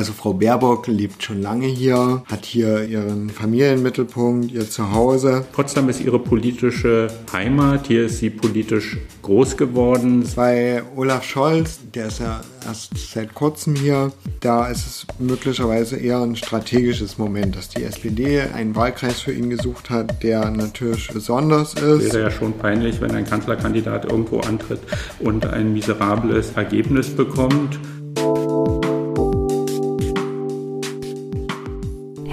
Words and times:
Also 0.00 0.14
Frau 0.14 0.32
Baerbock 0.32 0.86
lebt 0.86 1.22
schon 1.22 1.42
lange 1.42 1.66
hier, 1.66 2.22
hat 2.24 2.46
hier 2.46 2.84
ihren 2.84 3.28
Familienmittelpunkt, 3.28 4.50
ihr 4.50 4.66
Zuhause. 4.66 5.44
Potsdam 5.52 5.90
ist 5.90 6.00
ihre 6.00 6.18
politische 6.18 7.08
Heimat, 7.34 7.88
hier 7.88 8.06
ist 8.06 8.16
sie 8.20 8.30
politisch 8.30 8.96
groß 9.20 9.58
geworden. 9.58 10.24
Bei 10.34 10.82
Olaf 10.96 11.24
Scholz, 11.24 11.80
der 11.94 12.06
ist 12.06 12.20
ja 12.20 12.40
erst 12.66 12.96
seit 13.12 13.34
kurzem 13.34 13.74
hier, 13.74 14.10
da 14.40 14.68
ist 14.68 14.86
es 14.86 15.06
möglicherweise 15.18 15.98
eher 15.98 16.22
ein 16.22 16.34
strategisches 16.34 17.18
Moment, 17.18 17.56
dass 17.56 17.68
die 17.68 17.82
SPD 17.82 18.40
einen 18.40 18.74
Wahlkreis 18.74 19.20
für 19.20 19.32
ihn 19.32 19.50
gesucht 19.50 19.90
hat, 19.90 20.22
der 20.22 20.50
natürlich 20.50 21.08
besonders 21.08 21.74
ist. 21.74 22.14
Wäre 22.14 22.22
ja 22.22 22.30
schon 22.30 22.54
peinlich, 22.54 23.02
wenn 23.02 23.10
ein 23.10 23.26
Kanzlerkandidat 23.26 24.06
irgendwo 24.06 24.40
antritt 24.40 24.80
und 25.18 25.44
ein 25.44 25.74
miserables 25.74 26.52
Ergebnis 26.52 27.10
bekommt. 27.10 27.78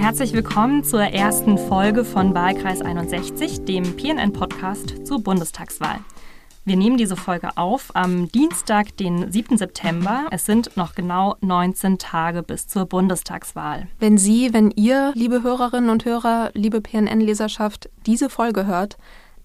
Herzlich 0.08 0.32
willkommen 0.32 0.84
zur 0.84 1.02
ersten 1.02 1.58
Folge 1.58 2.02
von 2.02 2.34
Wahlkreis 2.34 2.80
61, 2.80 3.66
dem 3.66 3.94
PNN-Podcast 3.94 5.06
zur 5.06 5.22
Bundestagswahl. 5.22 5.98
Wir 6.64 6.76
nehmen 6.78 6.96
diese 6.96 7.14
Folge 7.14 7.58
auf 7.58 7.94
am 7.94 8.32
Dienstag, 8.32 8.96
den 8.96 9.30
7. 9.30 9.58
September. 9.58 10.24
Es 10.30 10.46
sind 10.46 10.78
noch 10.78 10.94
genau 10.94 11.36
19 11.42 11.98
Tage 11.98 12.42
bis 12.42 12.66
zur 12.68 12.86
Bundestagswahl. 12.86 13.86
Wenn 13.98 14.16
Sie, 14.16 14.54
wenn 14.54 14.70
ihr, 14.70 15.12
liebe 15.14 15.42
Hörerinnen 15.42 15.90
und 15.90 16.06
Hörer, 16.06 16.52
liebe 16.54 16.80
PNN-Leserschaft, 16.80 17.90
diese 18.06 18.30
Folge 18.30 18.64
hört, 18.64 18.96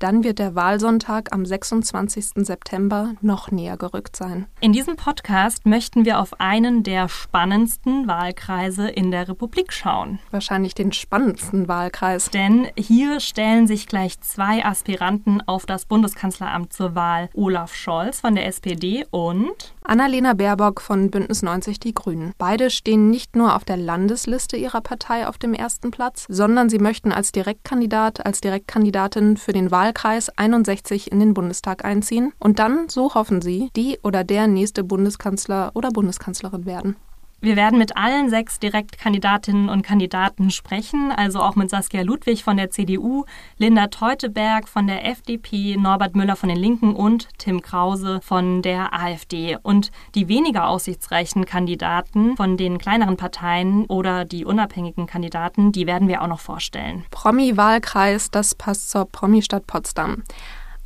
dann 0.04 0.26
wird 0.26 0.40
der 0.40 0.54
Wahlsonntag 0.54 1.32
am 1.32 1.46
26. 1.46 2.46
September 2.46 3.14
noch 3.22 3.52
näher 3.52 3.78
gerückt 3.78 4.18
sein. 4.18 4.48
In 4.60 4.74
diesem 4.74 4.98
Podcast 4.98 5.66
möchten 5.66 6.04
wir 6.04 6.20
auf 6.20 6.42
einen 6.42 6.84
der 6.84 7.08
spannendsten 7.08 8.06
Wahlkreise 8.06 8.90
in 8.90 9.12
der 9.12 9.30
Republik 9.30 9.72
schauen. 9.72 10.20
Wahrscheinlich 10.30 10.76
den 10.76 10.92
spannendsten 10.92 11.70
Wahlkreis. 11.70 12.30
Denn 12.30 12.68
hier 12.76 13.22
stellen 13.22 13.66
sich 13.66 13.88
gleich 13.88 14.20
zwei 14.20 14.66
Aspiranten 14.66 15.42
auf 15.48 15.66
das 15.66 15.86
Bundeskanzleramt 15.86 16.74
zur 16.74 16.96
Wahl. 16.96 17.30
Olaf 17.34 17.74
Scholz 17.74 18.20
von 18.20 18.36
der 18.36 18.48
SPD 18.48 19.06
und 19.10 19.73
Annalena 19.86 20.34
Baerbock 20.34 20.82
von 20.82 21.12
Bündnis 21.12 21.42
90 21.42 21.80
Die 21.80 21.94
Grünen. 21.94 22.34
Beide 22.38 22.70
stehen 22.70 23.10
nicht 23.10 23.36
nur 23.36 23.56
auf 23.56 23.66
der 23.66 23.78
Landesliste 23.78 24.58
ihrer 24.58 24.82
Partei 24.82 25.28
auf 25.28 25.38
dem 25.38 25.54
ersten 25.54 25.92
Platz, 25.92 26.26
sondern 26.30 26.70
sie 26.70 26.80
möchten 26.80 27.12
als 27.12 27.32
Direktkandidat, 27.32 28.26
als 28.26 28.42
Direktkandidatin 28.42 29.38
für 29.38 29.54
den 29.54 29.72
Wahlkreis 29.72 29.94
Wahlkreis 29.94 30.30
61 30.38 31.12
in 31.12 31.20
den 31.20 31.34
Bundestag 31.34 31.86
einziehen 31.86 32.34
und 32.40 32.60
dann, 32.60 32.90
so 32.90 33.14
hoffen 33.14 33.42
sie, 33.42 33.70
die 33.76 34.00
oder 34.04 34.24
der 34.24 34.48
nächste 34.48 34.84
Bundeskanzler 34.84 35.72
oder 35.74 35.90
Bundeskanzlerin 35.90 36.66
werden. 36.66 36.96
Wir 37.44 37.58
werden 37.58 37.78
mit 37.78 37.98
allen 37.98 38.30
sechs 38.30 38.58
Direktkandidatinnen 38.58 39.68
und 39.68 39.82
Kandidaten 39.82 40.50
sprechen, 40.50 41.12
also 41.12 41.42
auch 41.42 41.58
mit 41.58 41.70
Saskia 41.70 42.02
Ludwig 42.02 42.42
von 42.42 42.56
der 42.56 42.70
CDU, 42.70 43.26
Linda 43.58 43.88
Teuteberg 43.88 44.70
von 44.70 44.88
der 44.88 45.06
FDP, 45.06 45.76
Norbert 45.76 46.16
Müller 46.16 46.38
von 46.38 46.48
den 46.48 46.58
Linken 46.58 46.96
und 46.96 47.28
Tim 47.40 47.62
Krause 47.62 48.22
von 48.24 48.62
der 48.62 48.94
AfD. 48.98 49.58
Und 49.62 49.92
die 50.16 50.30
weniger 50.30 50.70
aussichtsreichen 50.70 51.44
Kandidaten 51.44 52.38
von 52.38 52.56
den 52.56 52.78
kleineren 52.78 53.18
Parteien 53.18 53.88
oder 53.88 54.24
die 54.24 54.46
unabhängigen 54.46 55.06
Kandidaten, 55.06 55.74
die 55.74 55.86
werden 55.86 56.08
wir 56.08 56.22
auch 56.22 56.28
noch 56.28 56.40
vorstellen. 56.40 57.04
Promi-Wahlkreis, 57.12 58.32
das 58.32 58.56
passt 58.56 58.90
zur 58.90 59.04
Promi-Stadt 59.04 59.68
Potsdam. 59.68 60.24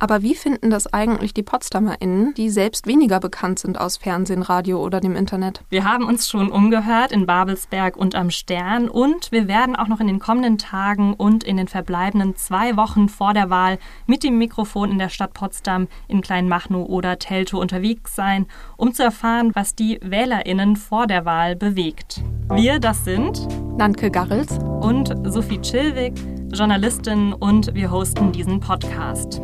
Aber 0.00 0.22
wie 0.22 0.36
finden 0.36 0.70
das 0.70 0.92
eigentlich 0.92 1.34
die 1.34 1.42
PotsdamerInnen, 1.42 2.32
die 2.34 2.50
selbst 2.50 2.86
weniger 2.86 3.18
bekannt 3.18 3.58
sind 3.58 3.80
aus 3.80 3.96
Fernsehen, 3.96 4.42
Radio 4.42 4.80
oder 4.80 5.00
dem 5.00 5.16
Internet? 5.16 5.62
Wir 5.70 5.84
haben 5.84 6.04
uns 6.04 6.28
schon 6.28 6.50
umgehört 6.50 7.10
in 7.10 7.26
Babelsberg 7.26 7.96
und 7.96 8.14
am 8.14 8.30
Stern 8.30 8.88
und 8.88 9.32
wir 9.32 9.48
werden 9.48 9.74
auch 9.74 9.88
noch 9.88 9.98
in 9.98 10.06
den 10.06 10.20
kommenden 10.20 10.56
Tagen 10.56 11.14
und 11.14 11.42
in 11.42 11.56
den 11.56 11.66
verbleibenden 11.66 12.36
zwei 12.36 12.76
Wochen 12.76 13.08
vor 13.08 13.34
der 13.34 13.50
Wahl 13.50 13.78
mit 14.06 14.22
dem 14.22 14.38
Mikrofon 14.38 14.92
in 14.92 14.98
der 14.98 15.08
Stadt 15.08 15.34
Potsdam 15.34 15.88
in 16.06 16.20
Kleinmachnow 16.20 16.88
oder 16.88 17.18
Teltow 17.18 17.60
unterwegs 17.60 18.14
sein, 18.14 18.46
um 18.76 18.94
zu 18.94 19.02
erfahren, 19.02 19.50
was 19.54 19.74
die 19.74 19.98
WählerInnen 20.02 20.76
vor 20.76 21.08
der 21.08 21.24
Wahl 21.24 21.56
bewegt. 21.56 22.22
Wir, 22.50 22.78
das 22.78 23.04
sind 23.04 23.48
Nanke 23.76 24.12
Garrels 24.12 24.58
und 24.80 25.12
Sophie 25.24 25.60
Chilwig, 25.60 26.14
Journalistin 26.52 27.32
und 27.32 27.74
wir 27.74 27.90
hosten 27.90 28.30
diesen 28.30 28.60
Podcast. 28.60 29.40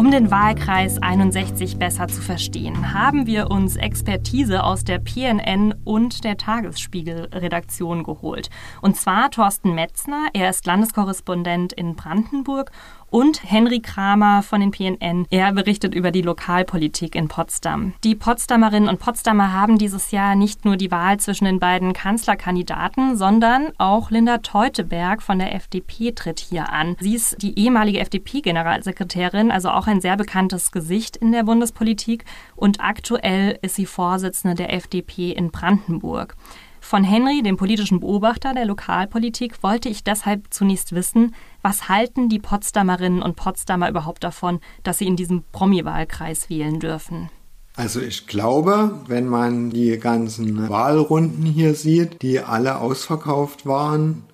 Um 0.00 0.10
den 0.10 0.30
Wahlkreis 0.30 0.96
61 1.02 1.76
besser 1.76 2.08
zu 2.08 2.22
verstehen, 2.22 2.94
haben 2.94 3.26
wir 3.26 3.50
uns 3.50 3.76
Expertise 3.76 4.64
aus 4.64 4.82
der 4.82 4.98
PNN 4.98 5.74
und 5.84 6.24
der 6.24 6.38
Tagesspiegel-Redaktion 6.38 8.02
geholt. 8.02 8.48
Und 8.80 8.96
zwar 8.96 9.30
Thorsten 9.30 9.74
Metzner, 9.74 10.28
er 10.32 10.48
ist 10.48 10.64
Landeskorrespondent 10.64 11.74
in 11.74 11.96
Brandenburg 11.96 12.72
und 13.10 13.42
Henry 13.44 13.80
Kramer 13.80 14.42
von 14.42 14.60
den 14.60 14.70
PNN. 14.70 15.26
Er 15.30 15.52
berichtet 15.52 15.94
über 15.94 16.10
die 16.10 16.22
Lokalpolitik 16.22 17.14
in 17.14 17.28
Potsdam. 17.28 17.92
Die 18.04 18.14
Potsdamerinnen 18.14 18.88
und 18.88 18.98
Potsdamer 18.98 19.52
haben 19.52 19.78
dieses 19.78 20.10
Jahr 20.10 20.36
nicht 20.36 20.64
nur 20.64 20.76
die 20.76 20.90
Wahl 20.90 21.18
zwischen 21.18 21.44
den 21.44 21.60
beiden 21.60 21.92
Kanzlerkandidaten, 21.92 23.16
sondern 23.16 23.72
auch 23.78 24.10
Linda 24.10 24.38
Teuteberg 24.38 25.22
von 25.22 25.38
der 25.38 25.54
FDP 25.54 26.12
tritt 26.12 26.40
hier 26.40 26.72
an. 26.72 26.96
Sie 27.00 27.14
ist 27.14 27.42
die 27.42 27.58
ehemalige 27.58 28.00
FDP-Generalsekretärin, 28.00 29.50
also 29.50 29.70
auch 29.70 29.86
ein 29.86 30.00
sehr 30.00 30.16
bekanntes 30.16 30.72
Gesicht 30.72 31.16
in 31.16 31.32
der 31.32 31.42
Bundespolitik 31.42 32.24
und 32.56 32.80
aktuell 32.80 33.58
ist 33.62 33.74
sie 33.74 33.86
Vorsitzende 33.86 34.54
der 34.54 34.72
FDP 34.72 35.32
in 35.32 35.50
Brandenburg. 35.50 36.36
Von 36.80 37.04
Henry, 37.04 37.42
dem 37.42 37.56
politischen 37.56 38.00
Beobachter 38.00 38.54
der 38.54 38.64
Lokalpolitik, 38.64 39.62
wollte 39.62 39.88
ich 39.88 40.02
deshalb 40.02 40.52
zunächst 40.52 40.94
wissen, 40.94 41.34
was 41.62 41.88
halten 41.88 42.28
die 42.28 42.38
Potsdamerinnen 42.38 43.22
und 43.22 43.36
Potsdamer 43.36 43.88
überhaupt 43.88 44.24
davon, 44.24 44.60
dass 44.82 44.98
sie 44.98 45.06
in 45.06 45.16
diesem 45.16 45.42
Promi-Wahlkreis 45.52 46.50
wählen 46.50 46.80
dürfen? 46.80 47.30
Also 47.76 48.00
ich 48.00 48.26
glaube, 48.26 49.00
wenn 49.06 49.26
man 49.26 49.70
die 49.70 49.98
ganzen 49.98 50.68
Wahlrunden 50.68 51.46
hier 51.46 51.74
sieht, 51.74 52.20
die 52.22 52.40
alle 52.40 52.78
ausverkauft 52.78 53.64
waren, 53.64 54.24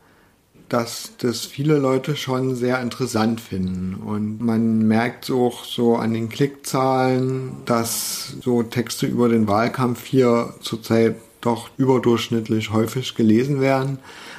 dass 0.69 1.13
das 1.19 1.45
viele 1.45 1.79
Leute 1.79 2.17
schon 2.17 2.57
sehr 2.57 2.81
interessant 2.81 3.41
finden. 3.41 3.95
Und 3.95 4.41
man 4.41 4.79
merkt 4.89 5.31
auch 5.31 5.65
so 5.65 5.97
an 5.97 6.13
den 6.13 6.29
Klickzahlen, 6.29 7.53
dass 7.67 8.37
so 8.43 8.63
Texte 8.65 9.07
über 9.07 9.29
den 9.29 9.47
Wahlkampf 9.47 10.05
hier 10.05 10.55
zurzeit 10.61 11.17
doch 11.41 11.71
überdurchschnittlich 11.77 12.73
häufig 12.73 13.15
gelesen 13.15 13.61
werden. 13.61 13.99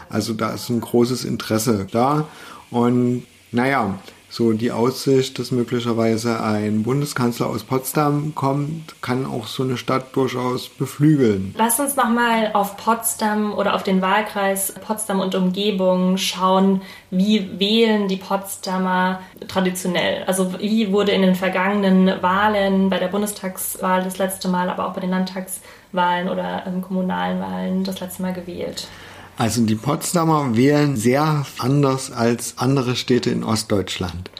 Also 0.09 0.33
da 0.33 0.49
ist 0.49 0.69
ein 0.69 0.81
großes 0.81 1.23
Interesse 1.23 1.87
da. 1.91 2.27
Und 2.71 3.25
naja, 3.51 3.97
so 4.29 4.51
die 4.51 4.71
Aussicht, 4.71 5.39
dass 5.39 5.51
möglicherweise 5.51 6.43
ein 6.43 6.83
Bundeskanzler 6.83 7.47
aus 7.47 7.63
Potsdam 7.63 8.33
kommt, 8.35 9.01
kann 9.01 9.25
auch 9.25 9.47
so 9.47 9.63
eine 9.63 9.77
Stadt 9.77 10.15
durchaus 10.15 10.67
beflügeln. 10.67 11.55
Lass 11.57 11.79
uns 11.79 11.95
nochmal 11.95 12.51
auf 12.53 12.75
Potsdam 12.75 13.53
oder 13.53 13.73
auf 13.73 13.83
den 13.83 14.01
Wahlkreis 14.01 14.73
Potsdam 14.85 15.21
und 15.21 15.33
Umgebung 15.33 16.17
schauen. 16.17 16.81
Wie 17.09 17.57
wählen 17.57 18.09
die 18.09 18.17
Potsdamer 18.17 19.21
traditionell? 19.47 20.23
Also 20.25 20.59
wie 20.59 20.91
wurde 20.91 21.13
in 21.13 21.21
den 21.21 21.35
vergangenen 21.35 22.21
Wahlen, 22.21 22.89
bei 22.89 22.99
der 22.99 23.07
Bundestagswahl 23.07 24.03
das 24.03 24.17
letzte 24.17 24.49
Mal, 24.49 24.69
aber 24.69 24.87
auch 24.87 24.93
bei 24.93 25.01
den 25.01 25.11
Landtagswahlen 25.11 26.27
oder 26.27 26.63
ähm, 26.67 26.81
kommunalen 26.81 27.39
Wahlen 27.39 27.85
das 27.85 28.01
letzte 28.01 28.23
Mal 28.23 28.33
gewählt? 28.33 28.89
Also 29.37 29.63
die 29.63 29.75
Potsdamer 29.75 30.57
wählen 30.57 30.97
sehr 30.97 31.45
anders 31.59 32.11
als 32.11 32.57
andere 32.57 32.95
Städte 32.95 33.29
in 33.29 33.43
Ostdeutschland. 33.43 34.31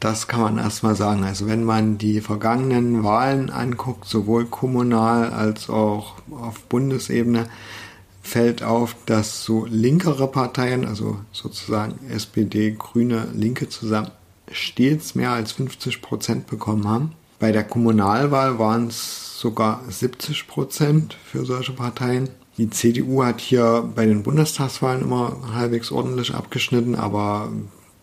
Das 0.00 0.28
kann 0.28 0.42
man 0.42 0.58
erstmal 0.58 0.96
sagen. 0.96 1.24
Also 1.24 1.46
wenn 1.46 1.64
man 1.64 1.96
die 1.96 2.20
vergangenen 2.20 3.04
Wahlen 3.04 3.48
anguckt, 3.48 4.06
sowohl 4.06 4.44
kommunal 4.44 5.32
als 5.32 5.70
auch 5.70 6.16
auf 6.30 6.60
Bundesebene, 6.64 7.46
fällt 8.20 8.62
auf, 8.62 8.96
dass 9.06 9.44
so 9.44 9.64
linkere 9.64 10.28
Parteien, 10.28 10.84
also 10.86 11.18
sozusagen 11.32 11.94
SPD, 12.10 12.72
Grüne, 12.72 13.28
Linke 13.34 13.70
zusammen, 13.70 14.10
stets 14.50 15.14
mehr 15.14 15.30
als 15.30 15.52
50 15.52 16.02
Prozent 16.02 16.46
bekommen 16.46 16.86
haben. 16.86 17.12
Bei 17.38 17.50
der 17.50 17.64
Kommunalwahl 17.64 18.58
waren 18.58 18.88
es 18.88 19.38
sogar 19.38 19.80
70 19.88 20.46
Prozent 20.48 21.16
für 21.24 21.46
solche 21.46 21.72
Parteien. 21.72 22.28
Die 22.56 22.70
CDU 22.70 23.24
hat 23.24 23.40
hier 23.40 23.88
bei 23.94 24.06
den 24.06 24.22
Bundestagswahlen 24.22 25.02
immer 25.02 25.36
halbwegs 25.54 25.90
ordentlich 25.90 26.34
abgeschnitten, 26.34 26.94
aber 26.94 27.50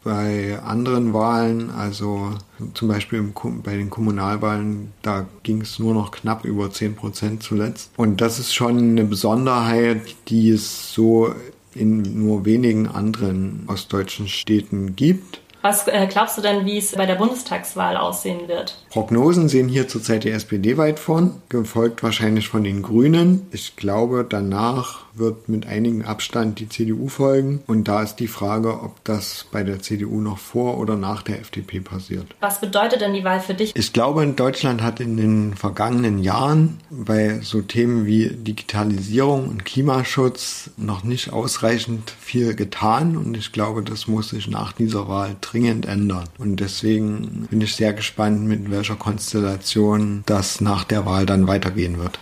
bei 0.04 0.60
anderen 0.60 1.14
Wahlen, 1.14 1.70
also 1.70 2.32
zum 2.74 2.88
Beispiel 2.88 3.24
bei 3.64 3.78
den 3.78 3.90
Kommunalwahlen, 3.90 4.92
da 5.04 5.28
ging 5.44 5.62
es 5.62 5.78
nur 5.80 5.94
noch 5.94 6.12
knapp 6.12 6.44
über 6.44 6.72
10 6.72 6.96
Prozent 6.96 7.44
zuletzt. 7.44 7.92
Und 7.98 8.20
das 8.20 8.40
ist 8.40 8.54
schon 8.54 8.78
eine 8.78 9.04
Besonderheit, 9.04 10.16
die 10.28 10.50
es 10.50 10.94
so 10.94 11.34
in 11.74 12.02
nur 12.26 12.46
wenigen 12.46 12.88
anderen 12.88 13.64
ostdeutschen 13.68 14.28
Städten 14.28 14.96
gibt. 14.96 15.42
Was 15.62 15.88
äh, 15.88 16.08
glaubst 16.10 16.38
du 16.38 16.42
denn, 16.42 16.66
wie 16.66 16.78
es 16.78 16.94
bei 16.94 17.06
der 17.06 17.16
Bundestagswahl 17.16 17.98
aussehen 17.98 18.48
wird? 18.48 18.78
Prognosen 18.90 19.48
sehen 19.48 19.68
hier 19.68 19.88
zurzeit 19.88 20.24
die 20.24 20.32
SPD 20.32 20.78
weit 20.78 21.00
vorn, 21.00 21.42
gefolgt 21.50 22.02
wahrscheinlich 22.02 22.48
von 22.48 22.64
den 22.64 22.82
Grünen. 22.82 23.48
Ich 23.52 23.76
glaube, 23.76 24.26
danach 24.28 25.06
wird 25.14 25.50
mit 25.50 25.66
einigem 25.66 26.04
Abstand 26.04 26.60
die 26.60 26.70
CDU 26.70 27.08
folgen. 27.08 27.62
Und 27.68 27.88
da 27.88 28.02
ist 28.02 28.16
die 28.16 28.28
Frage, 28.28 28.82
ob 28.82 29.04
das 29.04 29.46
bei 29.52 29.64
der 29.64 29.82
CDU 29.82 30.22
noch 30.22 30.38
vor 30.38 30.78
oder 30.78 30.96
nach 30.96 31.22
der 31.24 31.40
FDP 31.40 31.80
passiert. 31.80 32.28
Was 32.40 32.62
bedeutet 32.62 33.02
denn 33.02 33.14
die 33.14 33.24
Wahl 33.24 33.40
für 33.40 33.54
dich? 33.54 33.76
Ich 33.76 33.94
glaube, 33.94 34.26
Deutschland 34.28 34.82
hat 34.82 35.00
in 35.00 35.18
den 35.18 35.56
vergangenen 35.56 36.20
Jahren 36.20 36.80
bei 36.90 37.40
so 37.42 37.62
Themen 37.62 38.06
wie 38.06 38.30
Digitalisierung 38.30 39.48
und 39.48 39.66
Klimaschutz 39.66 40.72
noch 40.78 41.04
nicht 41.04 41.34
ausreichend 41.34 42.12
viel 42.20 42.56
getan. 42.56 43.18
Und 43.18 43.36
ich 43.36 43.52
glaube, 43.52 43.84
das 43.84 44.08
muss 44.08 44.30
sich 44.30 44.48
nach 44.48 44.74
dieser 44.74 45.08
Wahl 45.08 45.36
dringend 45.42 45.86
ändern. 45.86 46.26
Und 46.38 46.60
deswegen 46.60 47.48
bin 47.50 47.62
ich 47.62 47.76
sehr 47.76 47.94
gespannt, 47.94 48.44
mit 48.44 48.70
welcher 48.72 48.96
Konstellation 48.96 50.24
das 50.26 50.62
nach 50.62 50.84
der 50.84 51.06
Wahl 51.06 51.26
dann 51.26 51.48
weitergehen 51.48 52.00
wird. 52.00 52.20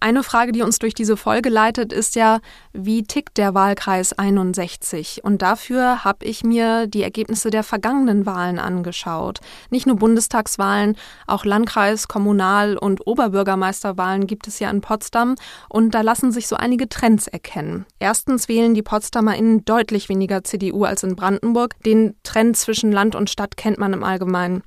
Eine 0.00 0.22
Frage, 0.22 0.52
die 0.52 0.62
uns 0.62 0.78
durch 0.78 0.94
diese 0.94 1.16
Folge 1.16 1.48
leitet, 1.48 1.92
ist 1.92 2.16
ja, 2.16 2.40
wie 2.72 3.04
tickt 3.04 3.38
der 3.38 3.54
Wahlkreis 3.54 4.12
61? 4.12 5.20
Und 5.22 5.42
dafür 5.42 6.04
habe 6.04 6.24
ich 6.24 6.42
mir 6.42 6.86
die 6.86 7.02
Ergebnisse 7.02 7.50
der 7.50 7.62
vergangenen 7.62 8.26
Wahlen 8.26 8.58
angeschaut. 8.58 9.40
Nicht 9.70 9.86
nur 9.86 9.96
Bundestagswahlen, 9.96 10.96
auch 11.26 11.44
Landkreis-, 11.44 12.08
Kommunal- 12.08 12.76
und 12.76 13.06
Oberbürgermeisterwahlen 13.06 14.26
gibt 14.26 14.48
es 14.48 14.58
ja 14.58 14.70
in 14.70 14.80
Potsdam. 14.80 15.36
Und 15.68 15.94
da 15.94 16.00
lassen 16.00 16.32
sich 16.32 16.48
so 16.48 16.56
einige 16.56 16.88
Trends 16.88 17.26
erkennen. 17.26 17.86
Erstens 17.98 18.48
wählen 18.48 18.74
die 18.74 18.82
PotsdamerInnen 18.82 19.64
deutlich 19.64 20.08
weniger 20.08 20.42
CDU 20.42 20.84
als 20.84 21.02
in 21.02 21.16
Brandenburg. 21.16 21.74
Den 21.84 22.16
Trend 22.22 22.56
zwischen 22.56 22.92
Land 22.92 23.14
und 23.14 23.30
Stadt 23.30 23.56
kennt 23.56 23.78
man 23.78 23.92
im 23.92 24.02
Allgemeinen. 24.02 24.62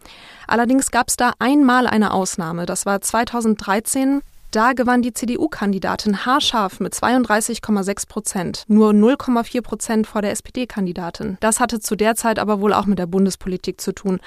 Allerdings 0.47 0.91
gab 0.91 1.09
es 1.09 1.17
da 1.17 1.33
einmal 1.39 1.87
eine 1.87 2.13
Ausnahme. 2.13 2.65
Das 2.65 2.85
war 2.85 3.01
2013. 3.01 4.21
Da 4.55 4.71
gewann 4.71 5.01
die 5.01 5.11
CDU-Kandidatin 5.11 6.25
haarscharf 6.25 6.79
mit 6.79 6.93
32,6 6.93 8.07
Prozent, 8.07 8.63
nur 8.69 8.91
0,4 8.91 9.61
Prozent 9.61 10.07
vor 10.07 10.21
der 10.21 10.31
SPD-Kandidatin. 10.31 11.35
Das 11.41 11.59
hatte 11.59 11.81
zu 11.81 11.97
der 11.97 12.15
Zeit 12.15 12.39
aber 12.39 12.61
wohl 12.61 12.71
auch 12.71 12.85
mit 12.85 12.97
der 12.97 13.05
Bundespolitik 13.05 13.81
zu 13.81 13.91
tun. 13.91 14.21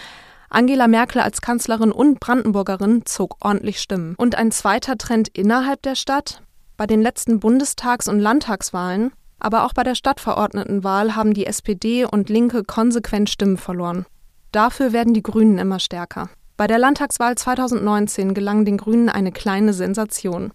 Angela 0.50 0.86
Merkel 0.86 1.22
als 1.22 1.40
Kanzlerin 1.40 1.90
und 1.90 2.20
Brandenburgerin 2.20 3.06
zog 3.06 3.36
ordentlich 3.40 3.80
Stimmen. 3.80 4.16
Und 4.18 4.34
ein 4.34 4.50
zweiter 4.50 4.98
Trend 4.98 5.28
innerhalb 5.28 5.80
der 5.80 5.94
Stadt? 5.94 6.42
Bei 6.76 6.86
den 6.86 7.00
letzten 7.00 7.40
Bundestags- 7.40 8.06
und 8.06 8.20
Landtagswahlen, 8.20 9.12
aber 9.38 9.64
auch 9.64 9.72
bei 9.72 9.82
der 9.82 9.94
Stadtverordnetenwahl 9.94 11.16
haben 11.16 11.32
die 11.32 11.46
SPD 11.46 12.04
und 12.04 12.28
Linke 12.28 12.64
konsequent 12.64 13.30
Stimmen 13.30 13.56
verloren. 13.56 14.04
Dafür 14.52 14.92
werden 14.92 15.14
die 15.14 15.22
Grünen 15.22 15.56
immer 15.56 15.80
stärker. 15.80 16.28
Bei 16.58 16.66
der 16.66 16.80
Landtagswahl 16.80 17.36
2019 17.36 18.34
gelang 18.34 18.64
den 18.64 18.78
Grünen 18.78 19.08
eine 19.08 19.30
kleine 19.30 19.72
Sensation. 19.72 20.50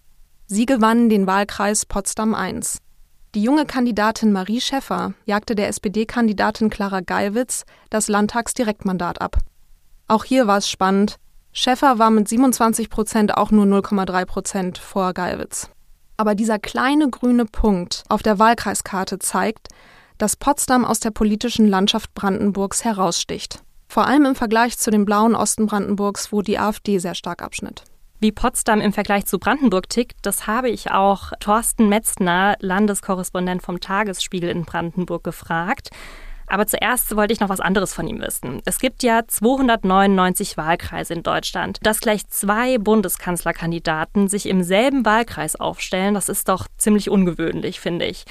Sie 0.46 0.66
gewannen 0.66 1.08
den 1.08 1.26
Wahlkreis 1.26 1.86
Potsdam 1.86 2.34
I. 2.34 2.60
Die 3.34 3.42
junge 3.42 3.64
Kandidatin 3.64 4.30
Marie 4.30 4.60
Schäffer 4.60 5.14
jagte 5.24 5.54
der 5.54 5.68
SPD-Kandidatin 5.68 6.68
Clara 6.68 7.00
Geiwitz 7.00 7.64
das 7.88 8.08
Landtagsdirektmandat 8.08 9.22
ab. 9.22 9.38
Auch 10.06 10.24
hier 10.24 10.46
war 10.46 10.58
es 10.58 10.68
spannend. 10.68 11.16
Schäffer 11.52 11.98
war 11.98 12.10
mit 12.10 12.28
27 12.28 12.90
Prozent 12.90 13.38
auch 13.38 13.50
nur 13.50 13.64
0,3 13.64 14.26
Prozent 14.26 14.76
vor 14.76 15.14
Geiwitz. 15.14 15.70
Aber 16.18 16.34
dieser 16.34 16.58
kleine 16.58 17.08
grüne 17.08 17.46
Punkt 17.46 18.04
auf 18.10 18.22
der 18.22 18.38
Wahlkreiskarte 18.38 19.20
zeigt, 19.20 19.68
dass 20.18 20.36
Potsdam 20.36 20.84
aus 20.84 21.00
der 21.00 21.12
politischen 21.12 21.66
Landschaft 21.66 22.12
Brandenburgs 22.12 22.84
heraussticht. 22.84 23.63
Vor 23.88 24.06
allem 24.06 24.24
im 24.24 24.34
Vergleich 24.34 24.78
zu 24.78 24.90
dem 24.90 25.04
blauen 25.04 25.34
Osten 25.34 25.66
Brandenburgs, 25.66 26.32
wo 26.32 26.42
die 26.42 26.58
AfD 26.58 26.98
sehr 26.98 27.14
stark 27.14 27.42
abschnitt. 27.42 27.84
Wie 28.20 28.32
Potsdam 28.32 28.80
im 28.80 28.92
Vergleich 28.92 29.26
zu 29.26 29.38
Brandenburg 29.38 29.88
tickt, 29.88 30.16
das 30.22 30.46
habe 30.46 30.70
ich 30.70 30.90
auch 30.90 31.32
Thorsten 31.40 31.88
Metzner, 31.88 32.56
Landeskorrespondent 32.60 33.62
vom 33.62 33.80
Tagesspiegel 33.80 34.48
in 34.48 34.64
Brandenburg, 34.64 35.24
gefragt. 35.24 35.90
Aber 36.46 36.66
zuerst 36.66 37.14
wollte 37.16 37.32
ich 37.32 37.40
noch 37.40 37.48
was 37.48 37.60
anderes 37.60 37.94
von 37.94 38.06
ihm 38.06 38.20
wissen. 38.20 38.60
Es 38.64 38.78
gibt 38.78 39.02
ja 39.02 39.26
299 39.26 40.56
Wahlkreise 40.56 41.14
in 41.14 41.22
Deutschland. 41.22 41.78
Dass 41.82 42.00
gleich 42.00 42.26
zwei 42.28 42.78
Bundeskanzlerkandidaten 42.78 44.28
sich 44.28 44.46
im 44.46 44.62
selben 44.62 45.04
Wahlkreis 45.04 45.56
aufstellen, 45.56 46.14
das 46.14 46.28
ist 46.28 46.48
doch 46.48 46.66
ziemlich 46.76 47.10
ungewöhnlich, 47.10 47.80
finde 47.80 48.06
ich. 48.06 48.24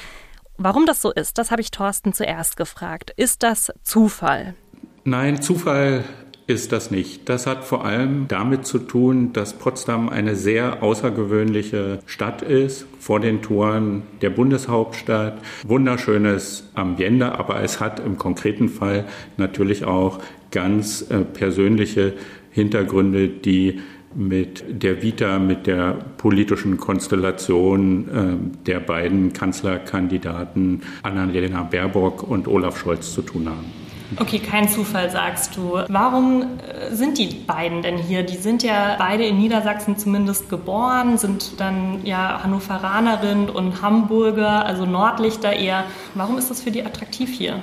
Warum 0.57 0.85
das 0.85 1.01
so 1.01 1.11
ist, 1.11 1.37
das 1.37 1.51
habe 1.51 1.61
ich 1.61 1.71
Thorsten 1.71 2.13
zuerst 2.13 2.57
gefragt. 2.57 3.11
Ist 3.15 3.43
das 3.43 3.71
Zufall? 3.83 4.55
Nein, 5.05 5.41
Zufall 5.41 6.05
ist 6.47 6.71
das 6.71 6.89
nicht. 6.89 7.27
Das 7.27 7.45
hat 7.45 7.65
vor 7.65 7.83
allem 7.83 8.29
damit 8.29 8.65
zu 8.65 8.79
tun, 8.79 9.33
dass 9.33 9.53
Potsdam 9.53 10.07
eine 10.07 10.37
sehr 10.37 10.81
außergewöhnliche 10.81 11.99
Stadt 12.05 12.41
ist, 12.41 12.85
vor 12.99 13.19
den 13.19 13.41
Toren 13.41 14.03
der 14.21 14.29
Bundeshauptstadt. 14.29 15.41
Wunderschönes 15.65 16.69
Ambiente, 16.73 17.37
aber 17.37 17.61
es 17.61 17.81
hat 17.81 17.99
im 17.99 18.17
konkreten 18.17 18.69
Fall 18.69 19.05
natürlich 19.35 19.83
auch 19.83 20.19
ganz 20.51 21.05
äh, 21.09 21.19
persönliche 21.19 22.13
Hintergründe, 22.51 23.27
die 23.27 23.81
mit 24.15 24.63
der 24.69 25.01
Vita, 25.01 25.37
mit 25.37 25.67
der 25.67 25.97
politischen 26.17 26.77
Konstellation 26.77 28.07
äh, 28.07 28.65
der 28.67 28.79
beiden 28.79 29.33
Kanzlerkandidaten 29.33 30.83
Annalena 31.01 31.63
Baerbock 31.63 32.23
und 32.23 32.47
Olaf 32.47 32.77
Scholz 32.79 33.13
zu 33.13 33.21
tun 33.21 33.49
haben. 33.49 33.82
Okay, 34.19 34.39
kein 34.39 34.69
Zufall, 34.69 35.09
sagst 35.09 35.55
du. 35.57 35.79
Warum 35.87 36.41
äh, 36.41 36.93
sind 36.93 37.17
die 37.17 37.27
beiden 37.27 37.81
denn 37.81 37.97
hier? 37.97 38.23
Die 38.23 38.37
sind 38.37 38.63
ja 38.63 38.95
beide 38.97 39.25
in 39.25 39.37
Niedersachsen 39.37 39.97
zumindest 39.97 40.49
geboren, 40.49 41.17
sind 41.17 41.59
dann 41.59 42.05
ja 42.05 42.41
Hannoveranerin 42.43 43.49
und 43.49 43.81
Hamburger, 43.81 44.65
also 44.65 44.85
Nordlichter 44.85 45.53
eher. 45.53 45.85
Warum 46.15 46.37
ist 46.37 46.49
das 46.49 46.61
für 46.61 46.71
die 46.71 46.85
attraktiv 46.85 47.29
hier? 47.31 47.61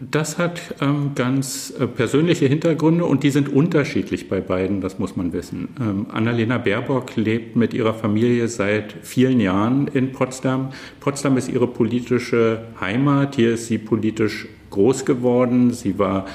Das 0.00 0.38
hat 0.38 0.60
ähm, 0.80 1.12
ganz 1.16 1.74
äh, 1.76 1.88
persönliche 1.88 2.46
Hintergründe 2.46 3.04
und 3.04 3.24
die 3.24 3.30
sind 3.30 3.48
unterschiedlich 3.48 4.28
bei 4.28 4.40
beiden, 4.40 4.80
das 4.80 5.00
muss 5.00 5.16
man 5.16 5.32
wissen. 5.32 5.70
Ähm, 5.80 6.06
Annalena 6.12 6.58
Baerbock 6.58 7.16
lebt 7.16 7.56
mit 7.56 7.74
ihrer 7.74 7.94
Familie 7.94 8.46
seit 8.46 8.94
vielen 9.02 9.40
Jahren 9.40 9.88
in 9.88 10.12
Potsdam. 10.12 10.68
Potsdam 11.00 11.36
ist 11.36 11.48
ihre 11.48 11.66
politische 11.66 12.60
Heimat, 12.80 13.34
hier 13.34 13.54
ist 13.54 13.66
sie 13.66 13.78
politisch 13.78 14.46
groß 14.70 15.04
geworden. 15.04 15.72
Sie 15.72 15.98
war 15.98 16.26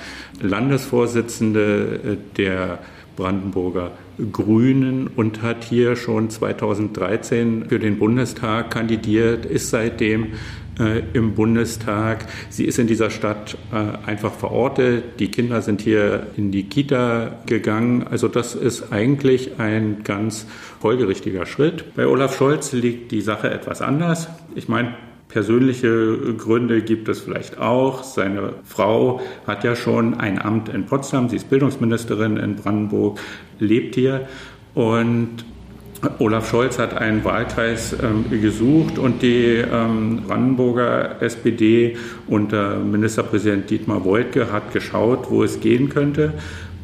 Landesvorsitzende 0.42 2.00
äh, 2.04 2.18
der 2.38 2.80
Brandenburger 3.16 3.92
Grünen 4.32 5.08
und 5.08 5.42
hat 5.42 5.64
hier 5.64 5.96
schon 5.96 6.30
2013 6.30 7.66
für 7.70 7.80
den 7.80 7.98
Bundestag 7.98 8.72
kandidiert, 8.72 9.46
ist 9.46 9.70
seitdem 9.70 10.34
äh, 10.80 11.04
im 11.14 11.34
Bundestag. 11.34 12.26
Sie 12.50 12.66
ist 12.66 12.80
in 12.80 12.88
dieser 12.88 13.10
Stadt 13.10 13.58
äh, 13.72 14.08
einfach 14.08 14.34
verortet. 14.34 15.20
Die 15.20 15.30
Kinder 15.30 15.62
sind 15.62 15.82
hier 15.82 16.28
in 16.38 16.52
die 16.52 16.64
Kita 16.64 17.40
gegangen. 17.46 18.06
Also 18.10 18.28
das 18.28 18.56
ist 18.56 18.92
eigentlich 18.92 19.60
ein 19.60 20.04
ganz 20.04 20.46
folgerichtiger 20.80 21.46
Schritt. 21.46 21.96
Bei 21.96 22.08
Olaf 22.08 22.38
Scholz 22.38 22.72
liegt 22.72 23.12
die 23.12 23.22
Sache 23.22 23.50
etwas 23.50 23.82
anders. 23.82 24.30
Ich 24.56 24.68
meine, 24.68 24.96
Persönliche 25.34 26.36
Gründe 26.38 26.84
gibt 26.84 27.10
es 27.10 27.22
vielleicht 27.22 27.58
auch. 27.58 28.04
Seine 28.04 28.54
Frau 28.64 29.20
hat 29.48 29.64
ja 29.64 29.76
schon 29.76 30.14
ein 30.14 30.40
Amt 30.40 30.70
in 30.70 30.86
Potsdam. 30.86 31.28
Sie 31.28 31.38
ist 31.38 31.50
Bildungsministerin 31.50 32.38
in 32.38 32.56
Brandenburg, 32.56 33.20
lebt 33.58 33.96
hier. 33.96 34.28
Und 34.76 35.44
Olaf 36.20 36.52
Scholz 36.52 36.78
hat 36.78 36.96
einen 36.96 37.24
Wahlkreis 37.24 37.96
ähm, 38.00 38.26
gesucht 38.30 39.00
und 39.00 39.24
die 39.24 39.56
ähm, 39.56 40.22
Brandenburger 40.28 41.20
SPD 41.20 41.98
unter 42.28 42.78
Ministerpräsident 42.78 43.72
Dietmar 43.72 44.06
Woidke 44.06 44.52
hat 44.52 44.72
geschaut, 44.72 45.32
wo 45.32 45.44
es 45.44 45.60
gehen 45.62 45.90
könnte. 45.90 46.34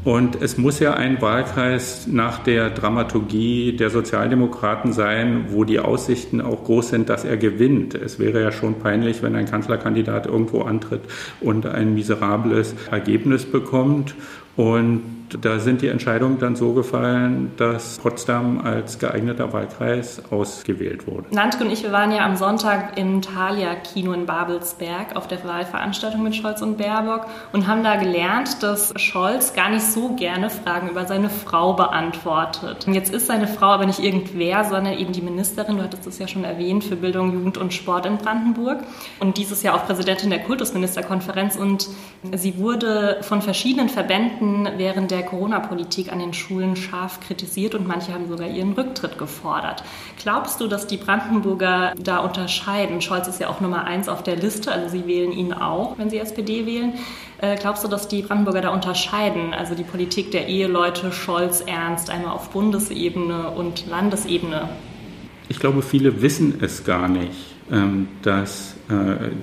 Und 0.09 0.41
es 0.41 0.57
muss 0.57 0.79
ja 0.79 0.95
ein 0.95 1.21
Wahlkreis 1.21 2.07
nach 2.07 2.39
der 2.39 2.71
Dramaturgie 2.71 3.73
der 3.73 3.91
Sozialdemokraten 3.91 4.91
sein, 4.91 5.49
wo 5.49 5.65
die 5.65 5.77
Aussichten 5.77 6.41
auch 6.41 6.63
groß 6.63 6.89
sind, 6.89 7.09
dass 7.09 7.25
er 7.25 7.37
gewinnt. 7.37 7.93
Es 7.93 8.17
wäre 8.17 8.41
ja 8.41 8.51
schon 8.51 8.79
peinlich, 8.79 9.21
wenn 9.21 9.35
ein 9.35 9.45
Kanzlerkandidat 9.45 10.25
irgendwo 10.25 10.63
antritt 10.63 11.01
und 11.41 11.67
ein 11.67 11.93
miserables 11.93 12.73
Ergebnis 12.89 13.45
bekommt. 13.45 14.15
Und 14.55 15.18
da 15.41 15.59
sind 15.59 15.81
die 15.81 15.87
Entscheidungen 15.87 16.39
dann 16.39 16.55
so 16.55 16.73
gefallen, 16.73 17.51
dass 17.57 17.99
Potsdam 17.99 18.61
als 18.61 18.99
geeigneter 18.99 19.53
Wahlkreis 19.53 20.21
ausgewählt 20.31 21.07
wurde. 21.07 21.25
Nantke 21.31 21.63
und 21.63 21.71
ich, 21.71 21.83
wir 21.83 21.91
waren 21.91 22.11
ja 22.11 22.25
am 22.25 22.35
Sonntag 22.35 22.97
im 22.97 23.21
Thalia-Kino 23.21 24.13
in 24.13 24.25
Babelsberg 24.25 25.15
auf 25.15 25.27
der 25.27 25.43
Wahlveranstaltung 25.43 26.23
mit 26.23 26.35
Scholz 26.35 26.61
und 26.61 26.77
Baerbock 26.77 27.27
und 27.51 27.67
haben 27.67 27.83
da 27.83 27.95
gelernt, 27.95 28.63
dass 28.63 28.93
Scholz 28.95 29.53
gar 29.53 29.69
nicht 29.69 29.83
so 29.83 30.15
gerne 30.15 30.49
Fragen 30.49 30.89
über 30.89 31.05
seine 31.05 31.29
Frau 31.29 31.73
beantwortet. 31.73 32.87
Jetzt 32.87 33.13
ist 33.13 33.27
seine 33.27 33.47
Frau 33.47 33.67
aber 33.67 33.85
nicht 33.85 33.99
irgendwer, 33.99 34.63
sondern 34.65 34.97
eben 34.97 35.13
die 35.13 35.21
Ministerin, 35.21 35.77
du 35.77 35.83
hattest 35.83 36.07
es 36.07 36.19
ja 36.19 36.27
schon 36.27 36.43
erwähnt, 36.43 36.83
für 36.83 36.95
Bildung, 36.95 37.33
Jugend 37.33 37.57
und 37.57 37.73
Sport 37.73 38.05
in 38.05 38.17
Brandenburg 38.17 38.79
und 39.19 39.37
dieses 39.37 39.63
Jahr 39.63 39.75
auch 39.75 39.85
Präsidentin 39.85 40.29
der 40.29 40.39
Kultusministerkonferenz 40.39 41.55
und 41.55 41.89
sie 42.35 42.57
wurde 42.57 43.17
von 43.21 43.41
verschiedenen 43.41 43.89
Verbänden 43.89 44.67
während 44.77 45.11
der 45.11 45.18
Corona-Politik 45.23 46.11
an 46.11 46.19
den 46.19 46.33
Schulen 46.33 46.75
scharf 46.75 47.19
kritisiert 47.19 47.75
und 47.75 47.87
manche 47.87 48.13
haben 48.13 48.27
sogar 48.27 48.47
ihren 48.47 48.73
Rücktritt 48.73 49.17
gefordert. 49.17 49.83
Glaubst 50.21 50.61
du, 50.61 50.67
dass 50.67 50.87
die 50.87 50.97
Brandenburger 50.97 51.93
da 51.97 52.19
unterscheiden? 52.19 53.01
Scholz 53.01 53.27
ist 53.27 53.39
ja 53.39 53.49
auch 53.49 53.61
Nummer 53.61 53.85
eins 53.85 54.09
auf 54.09 54.23
der 54.23 54.35
Liste, 54.35 54.71
also 54.71 54.89
sie 54.89 55.07
wählen 55.07 55.31
ihn 55.31 55.53
auch, 55.53 55.97
wenn 55.97 56.09
sie 56.09 56.19
SPD 56.19 56.65
wählen. 56.65 56.93
Äh, 57.41 57.57
glaubst 57.57 57.83
du, 57.83 57.87
dass 57.87 58.07
die 58.07 58.21
Brandenburger 58.21 58.61
da 58.61 58.69
unterscheiden? 58.69 59.53
Also 59.53 59.75
die 59.75 59.83
Politik 59.83 60.31
der 60.31 60.47
Eheleute 60.47 61.11
Scholz, 61.11 61.61
Ernst, 61.61 62.09
einmal 62.09 62.33
auf 62.33 62.49
Bundesebene 62.49 63.51
und 63.51 63.87
Landesebene? 63.87 64.69
Ich 65.47 65.59
glaube, 65.59 65.81
viele 65.81 66.21
wissen 66.21 66.59
es 66.61 66.83
gar 66.83 67.07
nicht. 67.07 67.55
Ähm, 67.71 68.07
dass 68.23 68.75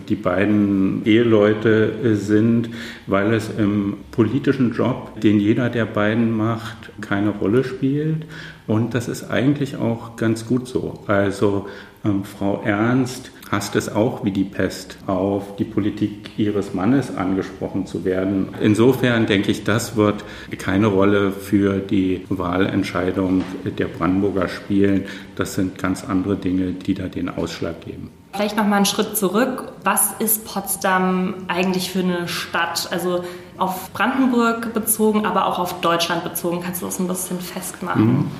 die 0.09 0.17
beiden 0.17 1.05
Eheleute 1.05 1.93
äh, 2.03 2.15
sind, 2.15 2.71
weil 3.07 3.33
es 3.33 3.49
im 3.57 3.95
politischen 4.11 4.73
Job, 4.73 5.21
den 5.21 5.39
jeder 5.39 5.71
der 5.71 5.87
beiden 5.87 6.37
macht, 6.37 6.91
keine 7.01 7.31
Rolle 7.31 7.63
spielt. 7.63 8.27
Und 8.67 8.95
das 8.95 9.07
ist 9.07 9.31
eigentlich 9.31 9.77
auch 9.77 10.17
ganz 10.17 10.47
gut 10.47 10.67
so. 10.67 11.05
Also 11.07 11.69
ähm, 12.05 12.25
Frau 12.25 12.63
Ernst 12.65 13.31
hasst 13.51 13.77
es 13.77 13.89
auch 13.89 14.25
wie 14.25 14.33
die 14.33 14.45
Pest, 14.45 14.99
auf 15.07 15.55
die 15.55 15.65
Politik 15.65 16.31
ihres 16.37 16.75
Mannes 16.75 17.17
angesprochen 17.17 17.87
zu 17.87 18.05
werden. 18.05 18.49
Insofern 18.61 19.27
denke 19.27 19.53
ich, 19.53 19.63
das 19.63 19.95
wird 19.97 20.25
keine 20.59 20.89
Rolle 20.89 21.31
für 21.31 21.79
die 21.79 22.25
Wahlentscheidung 22.29 23.45
der 23.65 23.87
Brandenburger 23.87 24.49
spielen. 24.49 25.05
Das 25.37 25.55
sind 25.55 25.79
ganz 25.79 26.05
andere 26.05 26.35
Dinge, 26.37 26.73
die 26.73 26.95
da 26.95 27.07
den 27.07 27.29
Ausschlag 27.29 27.81
geben. 27.83 28.11
Vielleicht 28.37 28.57
noch 28.57 28.67
mal 28.67 28.77
einen 28.77 28.87
Schritt 28.87 29.17
zurück. 29.17 29.73
Was 29.83 30.13
ist 30.19 30.45
Potsdam 30.45 31.35
eigentlich 31.49 31.91
für 31.91 32.01
eine 32.01 32.29
Stadt? 32.29 32.89
Also 32.91 33.25
auf 33.57 33.91
Brandenburg 33.93 34.75
bezogen, 34.75 35.25
aber 35.25 35.47
auch 35.47 35.59
auf 35.59 35.81
Deutschland 35.81 36.23
bezogen. 36.23 36.61
Kannst 36.63 36.83
du 36.83 36.87
das 36.87 36.99
ein 36.99 37.09
bisschen 37.09 37.41
festmachen? 37.41 38.07
Mhm. 38.07 38.31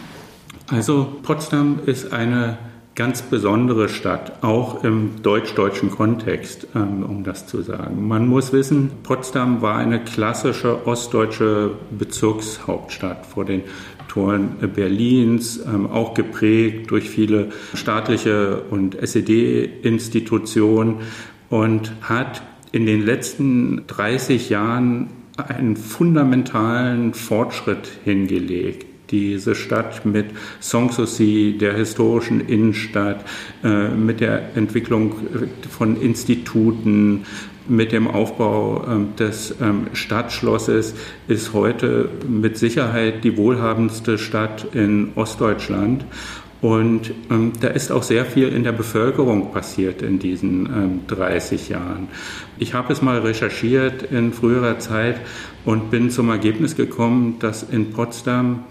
Also 0.71 1.07
Potsdam 1.23 1.81
ist 1.87 2.13
eine 2.13 2.59
ganz 2.97 3.23
besondere 3.23 3.89
Stadt, 3.89 4.43
auch 4.43 4.83
im 4.83 5.23
deutsch-deutschen 5.23 5.91
Kontext, 5.91 6.67
ähm, 6.75 7.05
um 7.05 7.25
das 7.25 7.47
zu 7.47 7.63
sagen. 7.63 8.09
Man 8.09 8.27
muss 8.27 8.53
wissen, 8.53 8.91
Potsdam 9.03 9.61
war 9.61 9.77
eine 9.77 10.03
klassische 10.03 10.87
ostdeutsche 10.87 11.73
Bezirkshauptstadt 11.91 13.27
vor 13.27 13.45
den 13.45 13.63
Toren 14.09 14.57
Berlins, 14.75 15.61
ähm, 15.67 15.87
auch 15.87 16.15
geprägt 16.15 16.91
durch 16.91 17.09
viele 17.09 17.51
staatliche 17.75 18.63
und 18.71 18.95
SED-Institutionen 18.95 20.97
und 21.51 21.93
hat 22.03 22.43
in 22.73 22.87
den 22.87 23.05
letzten 23.05 23.87
30 23.87 24.51
Jahren 24.51 25.09
einen 25.37 25.77
fundamentalen 25.77 27.15
Fortschritt 27.15 27.89
hingelegt 28.05 28.87
diese 29.11 29.55
Stadt 29.55 30.05
mit 30.05 30.27
Sanssouci, 30.61 31.57
der 31.59 31.75
historischen 31.75 32.41
Innenstadt, 32.41 33.25
äh, 33.63 33.89
mit 33.89 34.21
der 34.21 34.57
Entwicklung 34.57 35.15
von 35.71 36.01
Instituten, 36.01 37.25
mit 37.69 37.93
dem 37.93 38.09
Aufbau 38.09 38.85
ähm, 38.89 39.17
des 39.19 39.55
ähm, 39.61 39.89
Stadtschlosses 39.93 40.95
ist 41.29 41.53
heute 41.53 42.11
mit 42.29 42.59
Sicherheit 42.59 43.25
die 43.25 43.37
wohlhabendste 43.37 44.19
Stadt 44.19 44.69
in 44.73 45.13
Ostdeutschland. 45.15 46.05
Und 46.63 47.13
ähm, 47.31 47.53
da 47.61 47.69
ist 47.69 47.93
auch 47.93 48.03
sehr 48.03 48.25
viel 48.25 48.49
in 48.49 48.65
der 48.65 48.73
Bevölkerung 48.73 49.53
passiert 49.53 50.01
in 50.01 50.19
diesen 50.19 50.67
ähm, 50.67 51.01
30 51.07 51.69
Jahren. 51.69 52.09
Ich 52.59 52.73
habe 52.73 52.93
es 52.93 53.03
mal 53.03 53.19
recherchiert 53.19 54.03
in 54.11 54.33
früherer 54.33 54.79
Zeit 54.79 55.21
und 55.65 55.91
bin 55.91 56.11
zum 56.11 56.31
Ergebnis 56.31 56.75
gekommen, 56.75 57.37
dass 57.41 57.63
in 57.63 57.91
Potsdam 57.91 58.65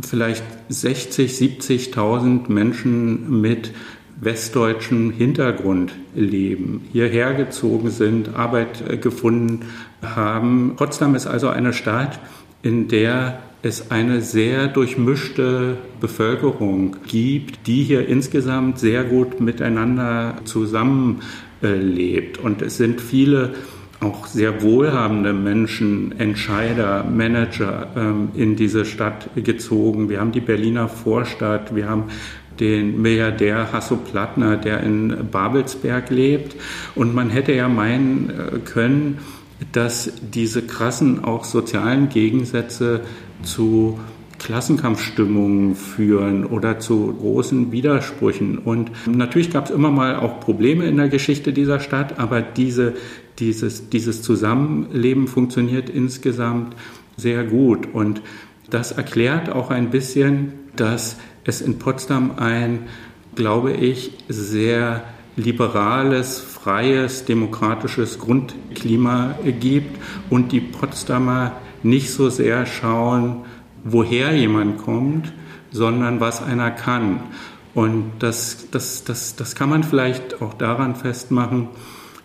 vielleicht 0.00 0.44
60, 0.68 1.32
70.000 1.32 2.50
Menschen 2.50 3.40
mit 3.40 3.72
westdeutschem 4.20 5.10
Hintergrund 5.10 5.92
leben, 6.14 6.82
hierher 6.92 7.34
gezogen 7.34 7.90
sind, 7.90 8.34
Arbeit 8.34 8.82
äh, 8.88 8.96
gefunden 8.96 9.66
haben. 10.00 10.74
Potsdam 10.76 11.14
ist 11.14 11.26
also 11.26 11.48
eine 11.48 11.72
Stadt, 11.72 12.20
in 12.62 12.88
der 12.88 13.40
es 13.62 13.90
eine 13.90 14.22
sehr 14.22 14.66
durchmischte 14.68 15.76
Bevölkerung 16.00 16.96
gibt, 17.06 17.66
die 17.66 17.84
hier 17.84 18.08
insgesamt 18.08 18.78
sehr 18.78 19.04
gut 19.04 19.40
miteinander 19.40 20.36
zusammenlebt. 20.44 22.38
Und 22.38 22.60
es 22.60 22.76
sind 22.76 23.00
viele 23.00 23.54
auch 24.02 24.26
sehr 24.26 24.62
wohlhabende 24.62 25.32
Menschen, 25.32 26.18
Entscheider, 26.18 27.04
Manager 27.04 27.88
ähm, 27.96 28.28
in 28.34 28.56
diese 28.56 28.84
Stadt 28.84 29.30
gezogen. 29.36 30.08
Wir 30.08 30.20
haben 30.20 30.32
die 30.32 30.40
Berliner 30.40 30.88
Vorstadt, 30.88 31.74
wir 31.74 31.88
haben 31.88 32.04
den 32.60 33.00
Milliardär 33.00 33.72
Hasso 33.72 33.96
Plattner, 33.96 34.56
der 34.56 34.82
in 34.82 35.28
Babelsberg 35.30 36.10
lebt. 36.10 36.56
Und 36.94 37.14
man 37.14 37.30
hätte 37.30 37.52
ja 37.52 37.68
meinen 37.68 38.30
äh, 38.30 38.58
können, 38.58 39.18
dass 39.72 40.12
diese 40.20 40.62
krassen 40.62 41.24
auch 41.24 41.44
sozialen 41.44 42.08
Gegensätze 42.08 43.02
zu 43.42 43.98
Klassenkampfstimmungen 44.38 45.76
führen 45.76 46.44
oder 46.44 46.80
zu 46.80 47.14
großen 47.14 47.70
Widersprüchen. 47.70 48.58
Und 48.58 48.90
natürlich 49.06 49.50
gab 49.50 49.66
es 49.66 49.70
immer 49.70 49.92
mal 49.92 50.16
auch 50.16 50.40
Probleme 50.40 50.84
in 50.86 50.96
der 50.96 51.08
Geschichte 51.08 51.52
dieser 51.52 51.78
Stadt, 51.78 52.18
aber 52.18 52.42
diese 52.42 52.94
dieses, 53.38 53.88
dieses 53.88 54.22
Zusammenleben 54.22 55.26
funktioniert 55.26 55.88
insgesamt 55.88 56.76
sehr 57.16 57.44
gut. 57.44 57.88
Und 57.92 58.22
das 58.70 58.92
erklärt 58.92 59.50
auch 59.50 59.70
ein 59.70 59.90
bisschen, 59.90 60.52
dass 60.76 61.16
es 61.44 61.60
in 61.60 61.78
Potsdam 61.78 62.32
ein, 62.38 62.88
glaube 63.34 63.72
ich, 63.72 64.12
sehr 64.28 65.04
liberales, 65.36 66.40
freies, 66.40 67.24
demokratisches 67.24 68.18
Grundklima 68.18 69.34
gibt 69.60 69.98
und 70.30 70.52
die 70.52 70.60
Potsdamer 70.60 71.52
nicht 71.82 72.10
so 72.10 72.30
sehr 72.30 72.66
schauen, 72.66 73.44
woher 73.82 74.36
jemand 74.36 74.78
kommt, 74.78 75.32
sondern 75.70 76.20
was 76.20 76.42
einer 76.42 76.70
kann. 76.70 77.20
Und 77.74 78.12
das, 78.18 78.68
das, 78.70 79.04
das, 79.04 79.34
das 79.34 79.54
kann 79.54 79.70
man 79.70 79.82
vielleicht 79.82 80.42
auch 80.42 80.54
daran 80.54 80.94
festmachen, 80.94 81.68